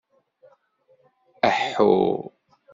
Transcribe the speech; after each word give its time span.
Aḥḥu! 1.47 1.93